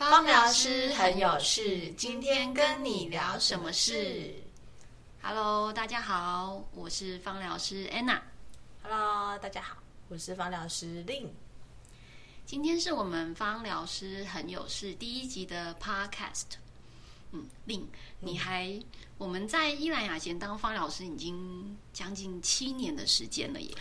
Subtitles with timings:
[0.00, 4.34] 芳疗师很有事，今天跟你聊什么事
[5.20, 8.18] ？Hello，大家好，我是芳疗师 Anna。
[8.82, 9.76] Hello，大家好，
[10.08, 11.26] 我是芳疗师 Lin。
[12.46, 16.46] 今天是我们芳疗师很有事第一集的 Podcast。
[17.32, 17.84] 嗯，Lin，
[18.20, 18.80] 你还
[19.18, 23.76] 我们在伊兰雅贤当芳疗师已经将近七年的时间了耶。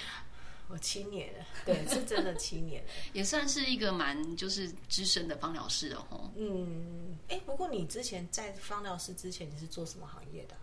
[0.72, 6.32] 我七年了，对，是真的七年， 也算是一个蛮就是资深的芳疗师了吼。
[6.38, 10.56] 嗯，哎，不过你之前在芳疗师之前你是做什么行业的？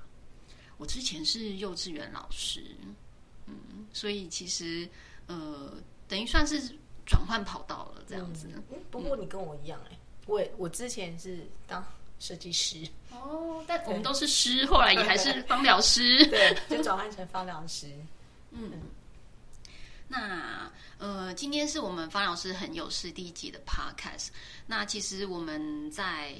[0.79, 2.63] 我之前是幼稚园老师，
[3.47, 4.89] 嗯，所以其实
[5.27, 5.73] 呃，
[6.07, 6.73] 等于算是
[7.05, 8.49] 转换跑道了这样子。
[8.71, 11.85] 嗯，不过你跟我一样哎，我我之前是当
[12.21, 17.89] 设计师哦，但我们都是师，后来也还是 芳疗师，对，就转换成芳疗师，
[18.53, 18.71] 嗯。
[20.09, 24.29] 那呃，今天是我们方老师很有事第一集的 podcast。
[24.67, 26.31] 那其实我们在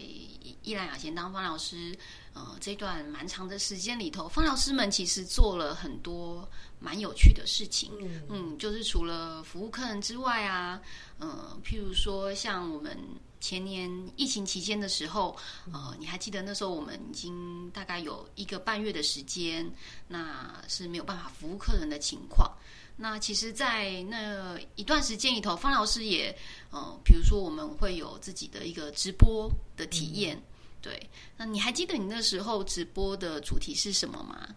[0.63, 1.95] 伊兰雅贤当方老师，
[2.33, 7.91] 呃，这段蛮长的时间里头，方老师们其实做了很多蛮有趣的事情。
[8.01, 10.81] 嗯嗯，就是除了服务客人之外啊，
[11.19, 12.97] 呃，譬如说像我们
[13.41, 15.37] 前年疫情期间的时候，
[15.71, 19.71] 呃，你还记得那时候我们已经大概有一个半月的时间，
[20.09, 22.51] 那是没有办法服务客人的情况。
[22.99, 26.35] 那其实，在那一段时间里头，方老师也，
[26.71, 30.41] 呃，比如说我们会有自己的一个直播的体验，
[30.81, 30.99] 对。
[31.37, 34.49] 那你还记得你那时候直播的主题是什么吗？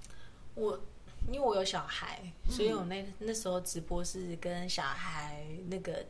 [0.56, 0.80] 我
[1.28, 6.06] 因为我有小孩，所以我那那时候直播是跟小孩那个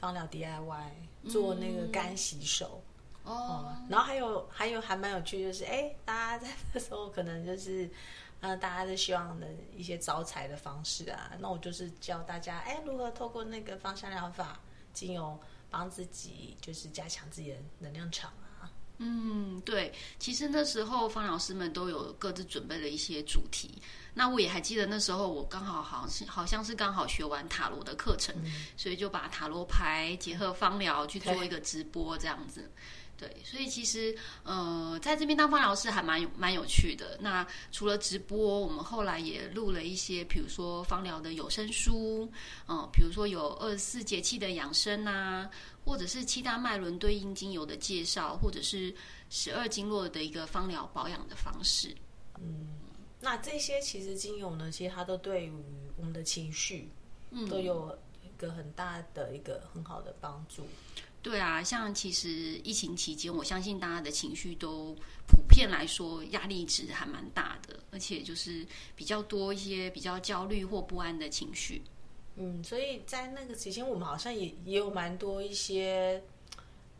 [0.00, 0.90] 方疗 DIY
[1.28, 2.82] 做那个干洗手
[3.22, 7.88] 哦，然后还有还有还蛮有趣，就是哎，大家在那时候可能就是。
[8.40, 9.46] 那大家都希望的
[9.76, 14.58] 一些招财的方式啊，那我就是教大家，哎，如何透过那个芳香疗法
[14.94, 15.38] 精油
[15.68, 18.70] 帮自己，就是加强自己的能量场啊。
[18.96, 23.80] 嗯，对，其实那时候方老师们都有各自准备了一些主题。
[24.12, 28.34] 那我也还记得那时候我刚好好像是好像是刚好学完塔罗的课程，
[28.76, 32.70] 所以就把塔罗牌结合芳疗去做一个直播这样子。
[33.20, 37.18] 对，所以其实呃，在这边当芳疗师还蛮有蛮有趣的。
[37.20, 42.26] 那除了直播，我们后来也录了一些，比如说芳疗的有声书，
[42.66, 45.50] 嗯，比如说有二十四节气的养生啊，
[45.84, 48.94] 或者是七大脉轮对应精油的介绍，或者是
[49.28, 51.94] 十二经络的一个芳疗保养的方式。
[52.38, 52.68] 嗯，
[53.20, 55.52] 那这些其实精油呢，其实它都对于
[55.98, 56.88] 我们的情绪，
[57.32, 60.66] 嗯，都有一个很大的一个很好的帮助。
[61.22, 62.30] 对啊，像其实
[62.64, 68.66] 疫情期间，我相信大家的情绪都普遍来说压力值还蛮大的，而且就是
[68.96, 71.82] 比较多一些比较焦虑或不安的情绪。
[72.36, 76.22] 嗯，所以在那个期间，我们好像也也有蛮多一些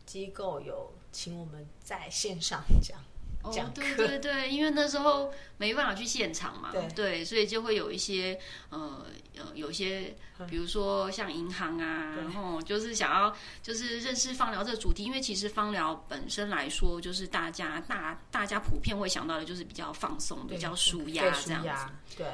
[0.05, 2.99] 机构有请我们在线上讲。
[3.43, 9.05] 哦，对对对，因为那时候没办法去现场嘛，对，所以就会有一些呃
[9.37, 10.15] 呃，有一些
[10.47, 21.85] 比如说像银行啊，然后就是想要就是认识芳疗这个主题，因为其实芳疗本身来说，就是大家大大家普遍会想到的就是比较放松、比较舒压这样子，
[22.17, 22.27] 对，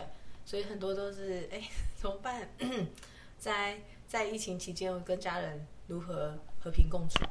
[0.45, 1.61] 所以很多都是哎
[1.95, 2.49] 怎么办？
[3.37, 7.23] 在在疫情期间，跟家人如何和平共处？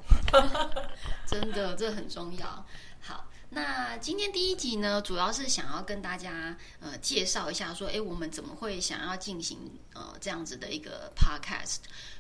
[1.27, 2.67] 真的，这很重要。
[3.01, 3.29] 好。
[3.49, 9.59] 那今天第一集呢，主要是想要跟大家呃介绍一下，说，哎，我们怎么会想要进行
[9.95, 11.77] 呃这样子的一个 podcast，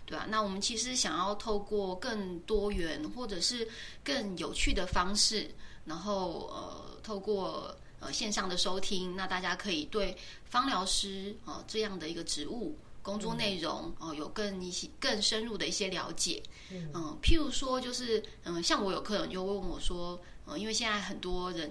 [0.06, 0.24] 对吧？
[0.28, 3.68] 那我们其实想要透过更多元或者是
[4.04, 5.50] 更有趣的方式，
[5.84, 16.40] 然后呃透过呃线上的收听，那大家可以对芳疗师呃这样的一个职务工作内容哦有更一些更深入的一些了解。
[16.70, 20.18] 嗯，譬如说，就是嗯，像我有客人就问我说。
[20.46, 21.70] 呃，因为现在很多人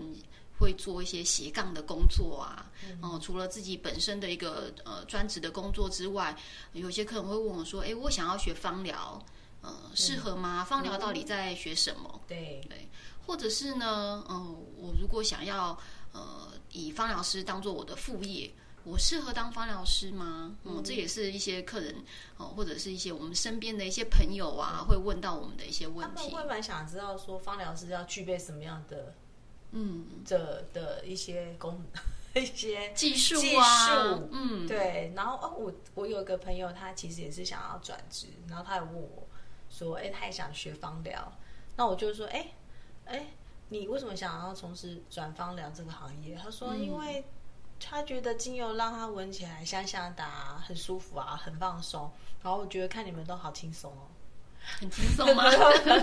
[0.59, 2.71] 会做一些斜杠的工作啊，
[3.01, 6.37] 哦，除了自己本身的一个呃专职的工作之外，
[6.73, 9.19] 有些客人会问我说：“哎，我想要学芳疗，
[9.61, 10.63] 呃，适合吗？
[10.63, 12.87] 芳疗到底在学什么？”对对，
[13.25, 15.77] 或者是呢，嗯，我如果想要
[16.11, 18.53] 呃以芳疗师当做我的副业。
[18.85, 20.55] 我适合当芳疗师吗？
[20.63, 21.95] 嗯，这也是一些客人
[22.37, 26.13] 哦，或者是一些我们身边的一些朋友啊，会问到我们的一些问题。
[26.15, 29.15] 他们会蛮想知道说，芳疗师要具备什么样的，
[29.71, 31.83] 嗯，的的一些功
[32.35, 35.11] 一些技术啊，嗯，对。
[35.15, 39.27] 然后哦，我我有一个朋友，他其实也是想要转职，然后他也问我
[39.69, 41.31] 说，哎，他也想学芳疗。
[41.75, 42.51] 那我就说，哎
[43.05, 43.33] 哎，
[43.69, 46.35] 你为什么想要从事转芳疗这个行业？
[46.35, 47.25] 他说，因为。
[47.79, 50.23] 他觉得精油让他闻起来香香的，
[50.65, 52.11] 很舒服啊，很放松。
[52.41, 54.07] 然后我觉得看你们都好轻松哦。
[54.79, 55.43] 很轻松吗？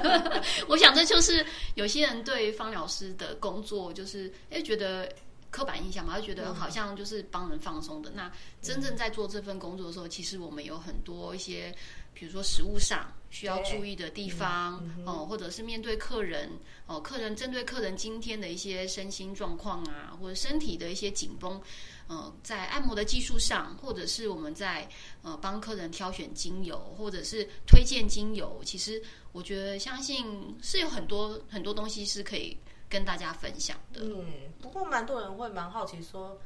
[0.69, 5.13] 我想这就是有些人对方疗师的工作，就是哎觉得
[5.51, 8.11] 刻板印象嘛，就觉得好像就是帮人放松的。
[8.15, 8.31] 那
[8.61, 11.75] 真正在做这份工作的时候，其实我们有很多一些，
[12.15, 16.51] 比如说食物上需要注意的地方哦，或者是面对客人
[16.87, 21.61] 哦，客人针对客人今天的一些身心状况啊，或者身体的一些紧绷。
[22.09, 24.87] 呃，在按摩的技术上，或者是我们在
[25.23, 29.03] 呃帮客人挑选精油，或者是推荐精油，其实
[29.33, 32.55] 我觉得相信是有很多很多东西是可以
[32.87, 34.01] 跟大家分享的。
[34.03, 34.27] 嗯，
[34.61, 36.39] 不过蛮多人会蛮好奇说，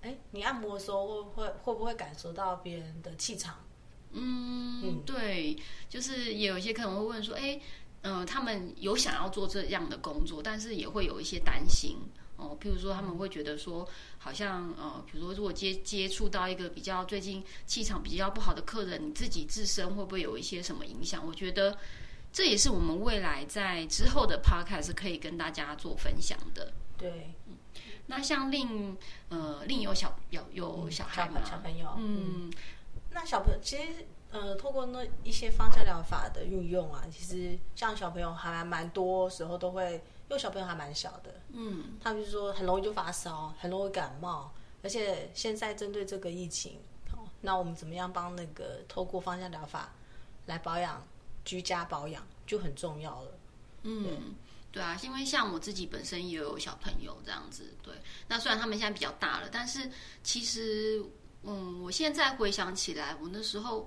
[0.00, 3.58] 哎，你按摩的时候会会会不会感受到别人的气场？
[4.12, 5.56] 嗯，对，
[5.88, 7.60] 就是也有一些客人会问说，哎，
[8.02, 11.96] 嗯，他们有想要做这样的工作，但是也会有一些担心。
[12.36, 13.86] 哦，譬如说他们会觉得说，
[14.16, 21.22] 好像呃，比如说如果接接触到一个比较最近气场比较不好的客人，你自己自身会不会有一些什么影响？
[21.26, 21.76] 我觉得
[22.32, 26.72] 这也是我们未来在之后的 podcast 可以跟大家做分享的。
[26.96, 27.34] 对，
[28.06, 28.96] 那像另
[29.28, 31.42] 呃另有小有有小孩吗？
[31.44, 32.50] 小朋友，嗯，
[33.10, 40.02] 那小朋友其实呃，透过那一些方向疗法的运用啊，其实像小朋友还蛮多时候都会。
[40.30, 44.48] 因为小朋友还蛮小的，嗯，他们就说很容易就发烧，很容易感冒，
[44.80, 46.78] 而且现在针对这个疫情，
[47.40, 49.92] 那我们怎么样帮那个透过芳香疗法
[50.46, 51.04] 来保养
[51.44, 53.32] 居家保养就很重要了。
[53.82, 54.36] 嗯，
[54.70, 57.92] 对啊，因为像我自己本身也有小朋友这样子，对，
[58.28, 59.90] 那虽然他们现在比较大了，但是
[60.22, 61.04] 其实，
[61.42, 63.86] 嗯，我现在回想起来，我那时候。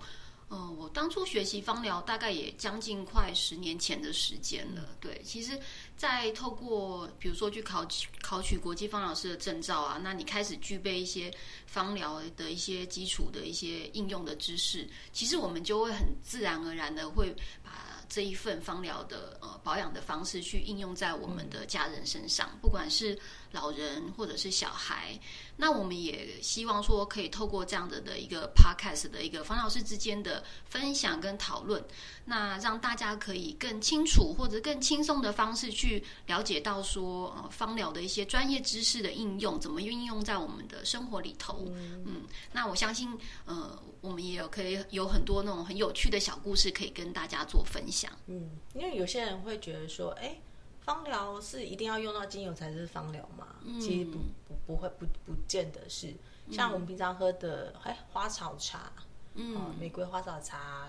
[0.56, 4.88] 嗯，我当初学习芳疗大概也将近快十年前的时间了。
[5.00, 5.60] 对，其实，
[5.98, 11.34] 在透过比如说去考取考取国际芳疗师的证照啊，那你开始具备一些
[11.66, 17.93] 芳疗的一些基础的一些应用的知识，其实我们就会很自然而然的会把。
[18.14, 23.18] 这一份芳疗的呃保养的方式去应用在我们的家人身上，不管是
[23.52, 25.20] 老人或者是小孩，
[25.58, 31.84] 那我们也希望说可以透过这样的的一个 podcast 的一个方老师之间的分享跟讨论，
[32.24, 41.66] 那让大家可以更清楚或者更轻松的方式去了解到说呃芳疗的一些专业知识的应用，怎么运用在我们的生活里头。
[42.06, 42.22] 嗯，
[42.52, 43.10] 那我相信
[43.46, 43.82] 呃。
[44.04, 48.03] 我们也有可以有很多那种很有趣的小故事可以跟大家做分享。
[48.28, 50.36] 嗯，因为有些人会觉得说，哎，
[50.82, 53.56] 芳疗是一定要用到精油才是芳疗嘛？
[53.80, 54.18] 其实不
[54.48, 56.14] 不不会不不见得是。
[56.52, 58.92] 像我们平常喝的，哎，花草茶，
[59.36, 60.88] 嗯，玫瑰花草茶，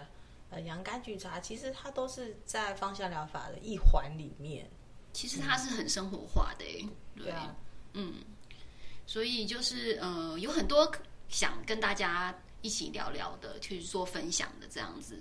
[0.50, 4.68] 呃，洋甘菊茶，其实它都是在芳香疗法的一环里面。
[5.12, 6.64] 其实它是很生活化的，
[7.16, 7.54] 对啊，
[7.92, 8.14] 嗯，
[9.06, 10.90] 所以就是呃，有很多
[11.28, 12.34] 想跟大家。
[12.64, 15.20] 一起聊聊的，去做分享的这样子，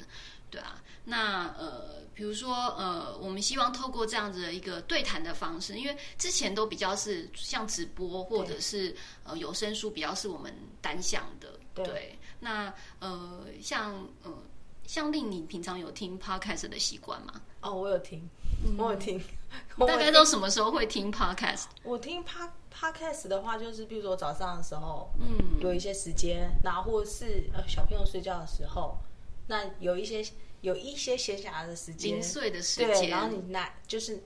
[0.54, 0.80] 对啊。
[1.06, 11.60] 那呃，比如说呃，我们希望透过这样子的一个对谈的方式，因为之前都比较是像直播或者是呃有声书，比较是我们单向的。
[11.74, 12.20] 对。
[12.40, 14.32] 那呃，像呃，
[14.86, 17.34] 像令你平常有听 podcast 的习惯吗？
[17.62, 18.30] 哦，我有听，
[18.78, 19.20] 我有听。
[19.78, 21.64] 大概都什么时候会听 podcast？
[21.84, 28.98] 我听 pod podcast 的话，就是比如说早上的时候，嗯，有一些时间，然后或是呃小朋友睡觉的时候，
[29.48, 30.24] 那有一些
[30.62, 34.22] 有一些闲暇的时间，零碎的时间，对然后你那就是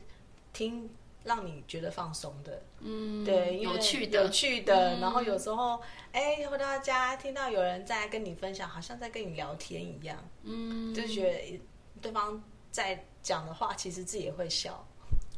[0.53, 0.89] 听
[1.23, 4.97] 让你觉得放松的，嗯，对，有趣的，有趣的。
[4.99, 11.59] 然后有时候，哎，回到家听到有人在跟你分享，好像在跟你聊天一样，嗯，就觉得
[12.01, 14.87] 对方在讲的话，其实自己也会笑。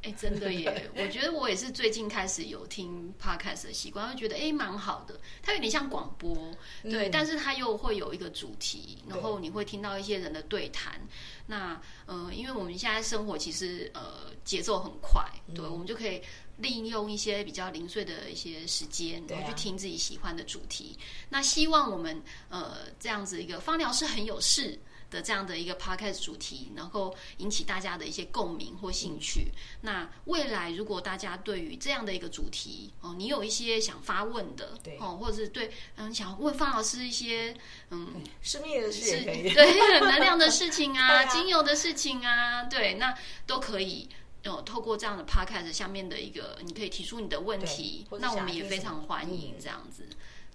[0.01, 0.89] 哎，真的耶！
[0.95, 5.19] 我觉得我也是最近开始有听 podcast 的习惯，会觉得哎，蛮好的。
[5.41, 10.99] 它有点像广播，对，但是它又会有一个主题，然后你会听到一些人的对谈。
[11.45, 15.21] 那呃，因为我们现在生活其实呃节奏很快，
[15.53, 16.21] 对，我们就可以
[16.57, 20.97] 利用一些比较零碎的一些时间，然后去听自己喜欢的主题。
[21.27, 24.79] 那希望我们呃这样子一个芳疗是很有事。
[25.09, 29.51] 的这样的一个 podcast 主题，能够引起大家的一些共鸣或兴趣。
[29.81, 37.55] 那未来如果大家对于这样的一个主题哦，你有一些想发问的，对哦，或者是对嗯想问方老师一些
[37.91, 44.07] 嗯生命的事情，对 能量的事情 啊，精油的事情啊，对，那都可以
[44.45, 50.07] 哦，透过这样的 podcast 下面的一个，你可以提出你的问题，那我们也非常欢迎这样子，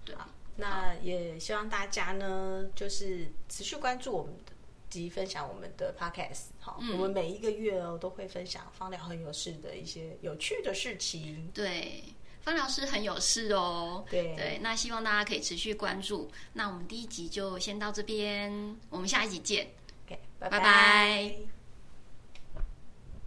[0.03, 0.29] 对啊。
[0.57, 4.53] 那也希望大家呢，就是持续关注我们的
[4.89, 6.45] 及分享我们的 podcast。
[6.59, 11.51] 好，我们每一个月哦都会分享芳疗很有事的一些有趣的事情。
[11.53, 12.03] 对，
[12.41, 14.05] 芳疗师很有事哦。
[14.09, 16.31] 对对，那希望大家可以持续关注。
[16.53, 19.67] 那我们第一集就先到这边，我们下一集见
[20.05, 21.54] ，OK，拜拜拜